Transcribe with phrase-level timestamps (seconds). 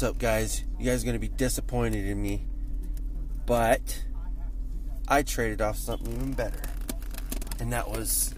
[0.00, 0.64] What's up, guys?
[0.78, 2.46] You guys are going to be disappointed in me,
[3.44, 4.02] but
[5.06, 6.62] I traded off something even better,
[7.58, 8.34] and that was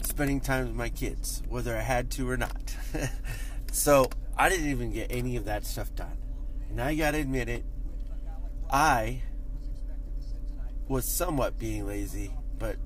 [0.00, 2.74] spending time with my kids, whether I had to or not.
[3.70, 6.16] so I didn't even get any of that stuff done.
[6.70, 7.66] And I got to admit it,
[8.70, 9.20] I
[10.88, 12.76] was somewhat being lazy, but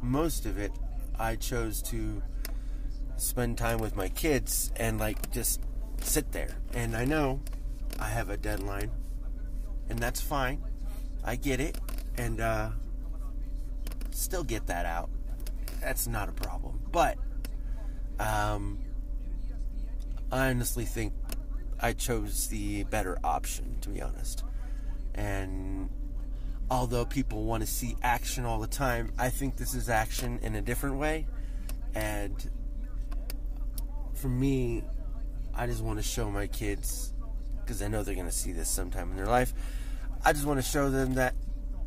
[0.00, 0.70] most of it
[1.18, 2.22] I chose to
[3.16, 5.60] spend time with my kids and like just
[6.04, 6.56] sit there.
[6.72, 7.40] And I know
[7.98, 8.90] I have a deadline,
[9.88, 10.62] and that's fine.
[11.24, 11.78] I get it,
[12.16, 12.70] and uh,
[14.10, 15.10] still get that out.
[15.80, 16.80] That's not a problem.
[16.92, 17.18] But
[18.18, 18.78] um,
[20.30, 21.12] I honestly think
[21.80, 24.44] I chose the better option, to be honest.
[25.14, 25.90] And
[26.70, 30.54] although people want to see action all the time, I think this is action in
[30.54, 31.26] a different way.
[31.94, 32.50] And
[34.14, 34.82] for me,
[35.56, 37.12] I just want to show my kids,
[37.60, 39.54] because I know they're going to see this sometime in their life.
[40.24, 41.34] I just want to show them that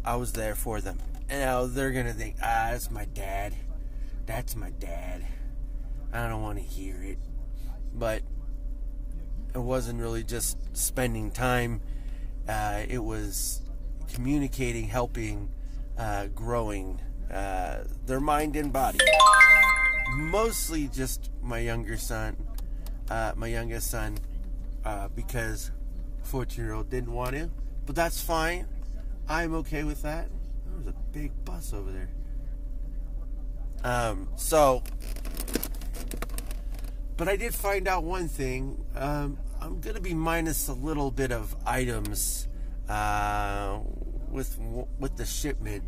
[0.06, 1.00] I was there for them.
[1.30, 3.54] And now they're going to think, ah, that's my dad.
[4.26, 5.26] That's my dad.
[6.14, 7.18] I don't want to hear it.
[7.94, 8.22] But
[9.54, 11.82] it wasn't really just spending time,
[12.48, 13.62] uh, it was
[14.14, 15.50] communicating, helping,
[15.98, 19.00] uh, growing uh, their mind and body.
[20.16, 22.47] Mostly just my younger son
[23.10, 24.18] uh, my youngest son
[24.86, 25.72] uh, because
[26.24, 27.50] 14 year old didn't want to.
[27.86, 28.68] But that's fine.
[29.30, 30.30] I'm okay with that.
[30.66, 32.10] There's a big bus over there.
[33.84, 34.84] Um, so,
[37.16, 38.84] but I did find out one thing.
[38.96, 42.48] Um, I'm going to be minus a little bit of items
[42.90, 43.80] uh,
[44.30, 44.58] with
[45.00, 45.84] with the shipment.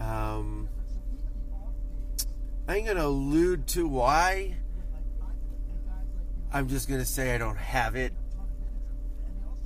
[0.00, 0.68] Um,
[2.68, 4.56] I'm going to allude to why
[6.52, 8.12] I'm just going to say I don't have it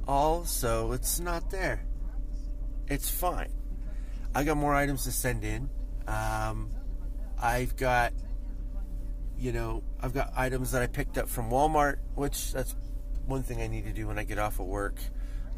[0.09, 1.85] all, so it's not there.
[2.89, 3.53] It's fine.
[4.35, 5.69] I got more items to send in.
[6.09, 6.71] Um,
[7.41, 8.13] I've got,
[9.39, 12.75] you know, I've got items that I picked up from Walmart, which that's
[13.27, 14.97] one thing I need to do when I get off of work.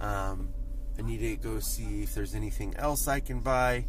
[0.00, 0.50] Um,
[0.98, 3.86] I need to go see if there's anything else I can buy.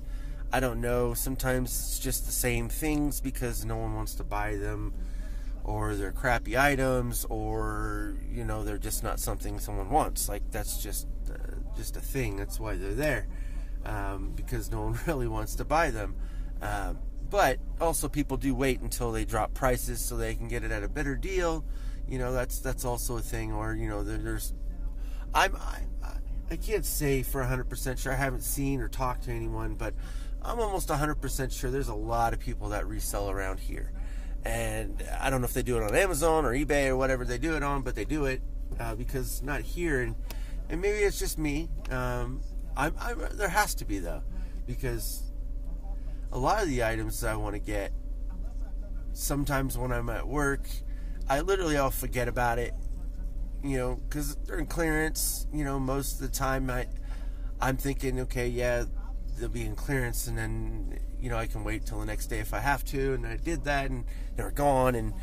[0.53, 1.13] I don't know.
[1.13, 4.94] Sometimes it's just the same things because no one wants to buy them
[5.66, 10.30] or they're crappy items or you know they're just not something someone wants.
[10.30, 11.38] Like that's just uh,
[11.76, 12.38] just a thing.
[12.38, 13.28] That's why they're there.
[13.84, 16.16] Um, because no one really wants to buy them.
[16.62, 17.00] Um,
[17.30, 20.84] but also people do wait until they drop prices so they can get it at
[20.84, 21.66] a better deal.
[22.08, 23.52] You know that's that's also a thing.
[23.52, 24.53] Or you know there, there's
[25.34, 25.82] i'm I,
[26.50, 28.14] I can't say for 100% sure.
[28.14, 29.94] I haven't seen or talked to anyone but
[30.42, 33.92] i'm almost 100% sure there's a lot of people that resell around here
[34.45, 37.39] and I don't know if they do it on Amazon or eBay or whatever they
[37.39, 38.41] do it on, but they do it
[38.79, 40.16] uh, because not here, and
[40.69, 41.67] and maybe it's just me.
[41.89, 42.41] Um,
[42.78, 44.22] I'm, I'm, there has to be though,
[44.67, 45.23] because
[46.31, 47.91] a lot of the items I want to get,
[49.13, 50.67] sometimes when I'm at work,
[51.28, 52.73] I literally I'll forget about it,
[53.63, 55.47] you know, because they're in clearance.
[55.51, 56.85] You know, most of the time I
[57.59, 58.85] I'm thinking, okay, yeah,
[59.38, 62.40] they'll be in clearance, and then you know I can wait till the next day
[62.40, 63.13] if I have to.
[63.13, 65.13] And I did that, and they were gone, and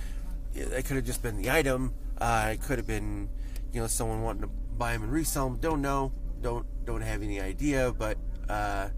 [0.55, 1.95] it could have just been the item.
[2.19, 3.29] Uh, it could have been,
[3.73, 5.59] you know, someone wanting to buy them and resell them.
[5.59, 6.13] Don't know.
[6.41, 7.93] Don't don't have any idea.
[7.97, 8.19] But
[8.49, 8.89] uh,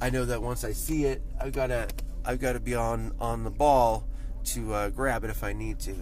[0.00, 1.88] I know that once I see it, I've got to
[2.24, 4.06] I've got to be on on the ball
[4.44, 5.94] to uh, grab it if I need to.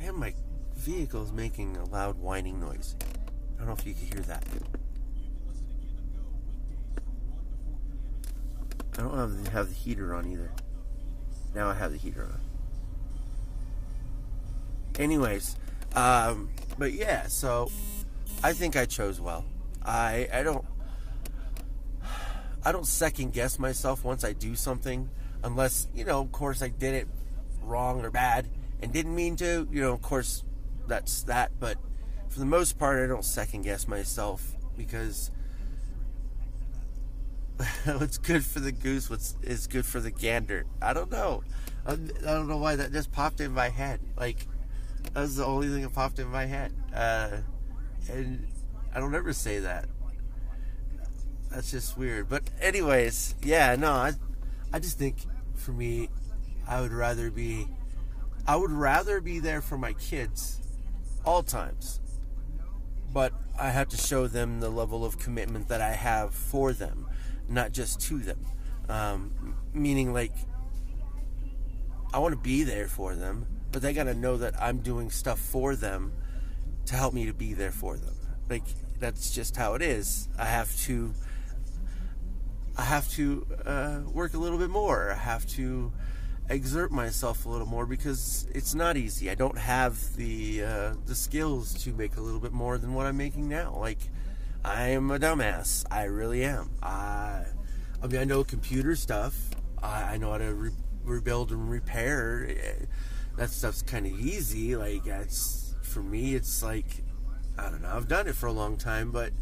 [0.00, 0.34] Man, my
[0.74, 2.96] vehicle is making a loud whining noise.
[3.54, 4.44] I don't know if you can hear that.
[9.00, 10.50] I don't have, have the heater on either.
[11.54, 12.40] Now I have the heater on.
[14.98, 15.56] Anyways,
[15.94, 17.70] um, but yeah, so
[18.44, 19.46] I think I chose well.
[19.82, 20.66] I I don't
[22.62, 25.08] I don't second guess myself once I do something,
[25.42, 27.08] unless you know, of course, I did it
[27.62, 28.48] wrong or bad
[28.82, 29.66] and didn't mean to.
[29.72, 30.44] You know, of course,
[30.86, 31.52] that's that.
[31.58, 31.78] But
[32.28, 35.30] for the most part, I don't second guess myself because
[37.84, 39.10] what's good for the goose?
[39.10, 40.64] What's is good for the gander?
[40.80, 41.42] I don't know.
[41.86, 44.00] I, don't know why that just popped in my head.
[44.16, 44.46] Like
[45.12, 46.72] that was the only thing that popped in my head.
[46.94, 47.38] Uh,
[48.10, 48.46] and
[48.94, 49.86] i don't ever say that.
[51.50, 52.28] That's just weird.
[52.28, 54.12] But anyways yeah no i
[54.72, 55.16] i just think
[55.54, 56.08] for me
[56.68, 57.66] i would rather be
[58.46, 60.60] i would rather be there for my kids
[61.24, 62.00] all times.
[63.12, 67.06] But i have to show them the level of commitment that i have for them
[67.50, 68.46] not just to them.
[68.88, 70.32] Um, meaning, like,
[72.12, 75.10] I want to be there for them, but they got to know that I'm doing
[75.10, 76.12] stuff for them
[76.86, 78.14] to help me to be there for them.
[78.48, 78.64] Like
[78.98, 80.28] that's just how it is.
[80.36, 81.14] I have to
[82.76, 85.12] I have to uh, work a little bit more.
[85.12, 85.92] I have to
[86.48, 89.30] exert myself a little more because it's not easy.
[89.30, 93.06] I don't have the uh, the skills to make a little bit more than what
[93.06, 93.76] I'm making now.
[93.78, 93.98] Like
[94.64, 95.84] I am a dumbass.
[95.92, 96.70] I really am.
[96.82, 97.29] I
[98.02, 99.36] I mean I know computer stuff.
[99.82, 100.70] I, I know how to re-
[101.04, 102.46] rebuild and repair.
[102.48, 102.84] Eh,
[103.36, 104.76] that stuff's kind of easy.
[104.76, 107.02] Like it's for me, it's like
[107.58, 107.90] I don't know.
[107.92, 109.32] I've done it for a long time, but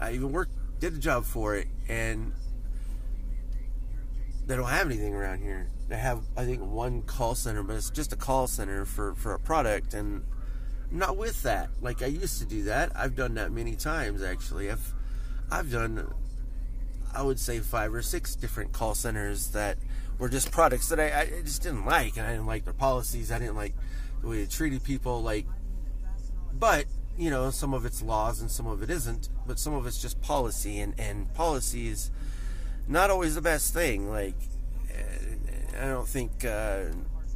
[0.00, 2.32] I even worked did a job for it, and
[4.46, 5.68] they don't have anything around here.
[5.88, 9.34] They have, I think, one call center, but it's just a call center for for
[9.34, 10.24] a product, and
[10.90, 11.70] I'm not with that.
[11.80, 12.92] Like I used to do that.
[12.96, 14.70] I've done that many times actually.
[14.70, 14.94] I've
[15.50, 16.12] I've done,
[17.14, 19.78] I would say, five or six different call centers that
[20.18, 23.30] were just products that I, I just didn't like, and I didn't like their policies.
[23.30, 23.74] I didn't like
[24.20, 25.22] the way they treated people.
[25.22, 25.46] Like,
[26.52, 29.86] but you know, some of it's laws and some of it isn't, but some of
[29.86, 32.10] it's just policy, and, and policy is
[32.88, 34.10] not always the best thing.
[34.10, 34.34] Like,
[34.92, 36.86] eh, I don't think uh,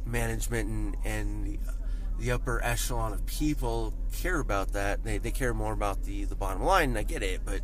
[0.05, 1.59] management and, and the,
[2.19, 5.03] the, upper echelon of people care about that.
[5.03, 7.61] They, they care more about the, the bottom line, and I get it, but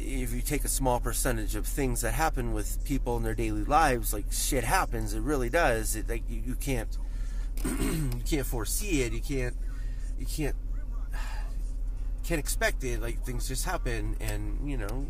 [0.00, 3.64] if you take a small percentage of things that happen with people in their daily
[3.64, 5.96] lives, like shit happens, it really does.
[5.96, 6.96] It, like you, you can't
[7.64, 9.12] you can't foresee it.
[9.12, 9.56] You can't
[10.18, 10.56] you can't
[12.24, 13.00] can't expect it.
[13.00, 15.06] Like things just happen, and you know,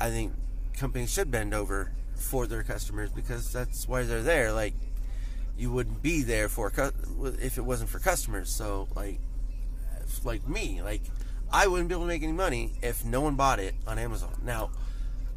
[0.00, 0.32] I think
[0.76, 4.52] companies should bend over for their customers because that's why they're there.
[4.52, 4.74] Like
[5.56, 6.72] you wouldn't be there for
[7.40, 8.50] if it wasn't for customers.
[8.50, 9.20] So like,
[10.24, 11.02] like me, like
[11.54, 14.34] I wouldn't be able to make any money if no one bought it on Amazon.
[14.42, 14.70] Now,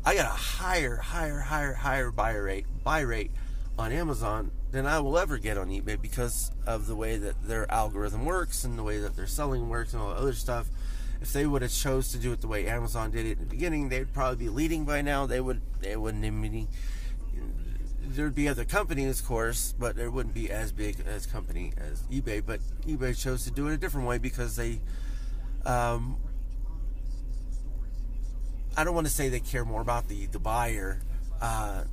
[0.04, 3.30] I got a higher, higher, higher, higher buy rate, buy rate
[3.78, 7.72] on Amazon than I will ever get on eBay because of the way that their
[7.72, 10.68] algorithm works and the way that their selling works and all the other stuff.
[11.22, 13.46] If they would have chose to do it the way Amazon did it in the
[13.46, 15.28] beginning, they'd probably be leading by now.
[15.28, 16.68] They would they wouldn't even
[18.02, 22.02] there'd be other companies, of course, but there wouldn't be as big as company as
[22.12, 22.44] eBay.
[22.44, 24.80] But eBay chose to do it a different way because they,
[25.68, 26.18] um,
[28.76, 31.02] I don't want to say they care more about the the buyer,
[31.42, 31.84] uh,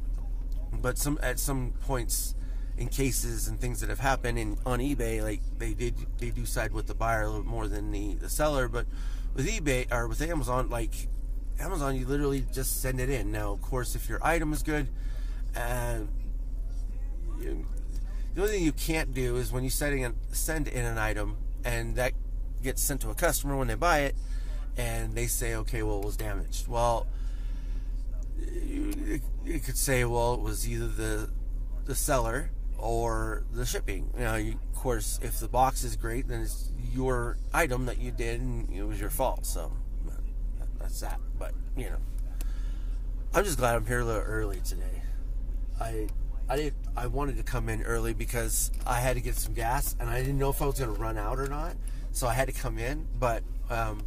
[0.72, 2.34] but some at some points
[2.76, 6.46] in cases and things that have happened in on eBay, like they did they do
[6.46, 8.68] side with the buyer a little more than the, the seller.
[8.68, 8.86] But
[9.34, 11.08] with eBay or with Amazon, like
[11.58, 13.32] Amazon, you literally just send it in.
[13.32, 14.88] Now, of course, if your item is good,
[15.56, 16.00] uh,
[17.40, 17.66] you,
[18.34, 21.36] the only thing you can't do is when you sending an, send in an item
[21.64, 22.12] and that
[22.64, 24.16] gets sent to a customer when they buy it,
[24.76, 26.66] and they say, okay, well, it was damaged.
[26.66, 27.06] Well,
[28.38, 31.30] you, you could say, well, it was either the
[31.84, 34.10] the seller or the shipping.
[34.14, 37.98] You know, you, of course, if the box is great, then it's your item that
[37.98, 39.46] you did and it was your fault.
[39.46, 39.72] So
[40.78, 41.20] that's that.
[41.38, 41.96] But you know,
[43.34, 45.02] I'm just glad I'm here a little early today.
[45.80, 46.08] I
[46.48, 49.96] I did I wanted to come in early because I had to get some gas
[49.98, 51.74] and I didn't know if I was going to run out or not.
[52.14, 54.04] So I had to come in, but um,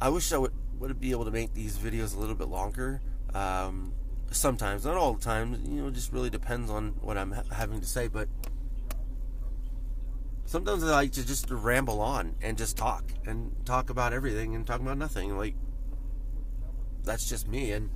[0.00, 3.00] I wish I would would be able to make these videos a little bit longer.
[3.34, 3.92] Um,
[4.30, 5.60] sometimes, not all the time.
[5.66, 8.06] You know, it just really depends on what I'm ha- having to say.
[8.06, 8.28] But
[10.44, 14.64] sometimes I like to just ramble on and just talk and talk about everything and
[14.64, 15.36] talk about nothing.
[15.36, 15.56] Like
[17.02, 17.72] that's just me.
[17.72, 17.90] And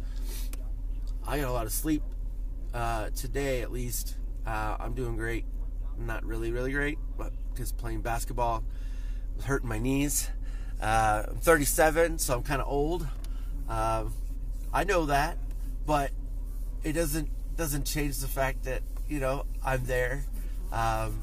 [1.25, 2.02] I got a lot of sleep
[2.75, 4.16] uh, today, at least.
[4.44, 5.44] Uh, I'm doing great.
[5.96, 8.64] Not really, really great, but because playing basketball
[9.45, 10.28] hurting my knees.
[10.80, 13.07] Uh, I'm 37, so I'm kind of old.
[13.68, 14.04] Uh,
[14.73, 15.38] I know that,
[15.87, 16.11] but
[16.85, 20.25] it doesn't doesn't change the fact that you know I'm there.
[20.73, 21.21] Um,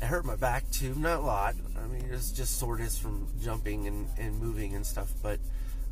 [0.00, 1.54] it hurt my back too, not a lot.
[1.82, 5.10] I mean, it's just soreness from jumping and, and moving and stuff.
[5.22, 5.38] But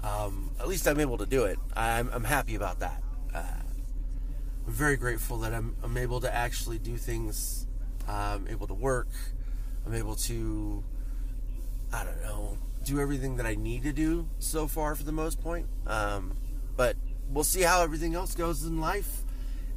[0.01, 1.59] um, at least I'm able to do it.
[1.75, 3.03] I'm, I'm happy about that.
[3.35, 3.43] Uh,
[4.67, 7.67] I'm very grateful that I'm, I'm able to actually do things.
[8.07, 9.09] I'm able to work.
[9.87, 10.85] I'm able to,
[11.95, 15.41] I don't know, do everything that I need to do so far for the most
[15.41, 15.69] point.
[15.87, 16.35] Um,
[16.77, 16.97] but
[17.31, 19.23] we'll see how everything else goes in life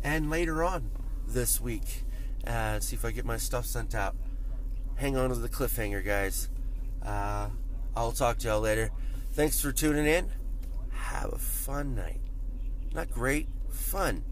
[0.04, 0.90] and later on
[1.28, 2.04] this week.
[2.46, 4.16] Uh, see if I get my stuff sent out.
[4.96, 6.50] Hang on to the cliffhanger, guys.
[7.06, 7.50] Uh,
[7.96, 8.90] I'll talk to y'all later.
[9.34, 10.32] Thanks for tuning in.
[10.90, 12.22] Have a fun night.
[12.96, 14.24] Not great, fun.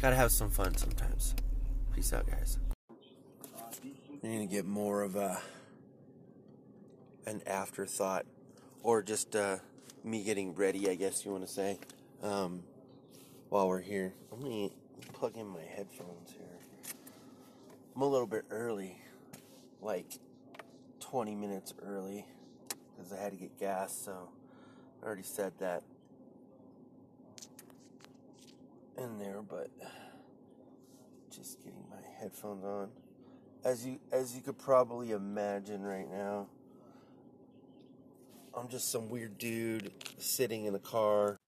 [0.00, 1.34] Gotta have some fun sometimes.
[1.92, 2.60] Peace out, guys.
[4.22, 5.40] You're gonna get more of a
[7.26, 8.26] an afterthought,
[8.82, 9.58] or just uh,
[10.04, 11.78] me getting ready, I guess you want to say
[12.22, 12.62] um,
[13.48, 14.12] while we're here.
[14.30, 14.72] Let me
[15.12, 16.94] plug in my headphones here.
[17.94, 18.96] I'm a little bit early,
[19.80, 20.06] like
[21.00, 22.24] 20 minutes early
[22.96, 24.28] because I had to get gas, so
[25.02, 25.82] I already said that
[28.98, 29.70] in there, but
[31.30, 32.88] just getting my headphones on.
[33.64, 36.48] As you as you could probably imagine right now,
[38.54, 41.38] I'm just some weird dude sitting in a car